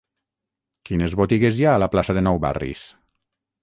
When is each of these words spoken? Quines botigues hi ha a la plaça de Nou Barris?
Quines 0.91 1.15
botigues 1.21 1.61
hi 1.61 1.69
ha 1.69 1.77
a 1.77 1.85
la 1.87 1.91
plaça 1.97 2.19
de 2.19 2.27
Nou 2.31 2.45
Barris? 2.49 2.93